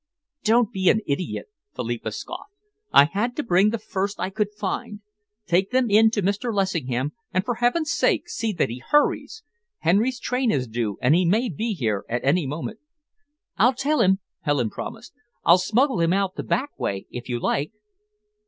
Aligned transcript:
"Don't 0.43 0.71
be 0.71 0.89
an 0.89 1.01
idiot," 1.05 1.45
Philippa 1.75 2.11
scoffed. 2.11 2.55
"I 2.91 3.05
had 3.05 3.35
to 3.35 3.43
bring 3.43 3.69
the 3.69 3.77
first 3.77 4.19
I 4.19 4.31
could 4.31 4.49
find. 4.49 5.01
Take 5.45 5.69
them 5.69 5.91
in 5.91 6.09
to 6.09 6.23
Mr. 6.23 6.51
Lessingham, 6.51 7.11
and 7.31 7.45
for 7.45 7.53
heaven's 7.61 7.91
sake 7.91 8.27
see 8.27 8.51
that 8.53 8.69
he 8.69 8.79
hurries! 8.83 9.43
Henry's 9.81 10.19
train 10.19 10.49
is 10.49 10.67
due, 10.67 10.97
and 11.03 11.13
he 11.13 11.23
may 11.23 11.49
be 11.49 11.73
here 11.73 12.03
at 12.09 12.25
any 12.25 12.47
moment." 12.47 12.79
"I'll 13.57 13.75
tell 13.75 14.01
him," 14.01 14.17
Helen 14.39 14.71
promised. 14.71 15.13
"I'll 15.45 15.59
smuggle 15.59 15.99
him 15.99 16.13
out 16.13 16.31
of 16.31 16.35
the 16.37 16.43
back 16.45 16.71
way, 16.79 17.05
if 17.11 17.29
you 17.29 17.39
like." 17.39 17.71